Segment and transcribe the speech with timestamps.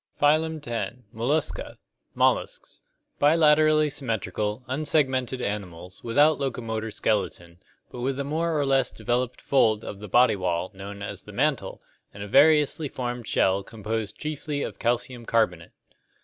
[0.19, 0.95] Phylum X.
[1.13, 1.77] Mollusca (Lat.
[2.15, 2.81] mollis, soft).
[2.81, 2.81] Molluscs.
[3.21, 7.59] Bilaterally symmetrical, unsegmented animals, without locomotor skeleton,
[7.91, 11.31] but with a more or less developed fold of the body wall known as the
[11.31, 11.83] mantle,
[12.15, 15.69] and a variously formed shell composed chiefly of calcium carbonate.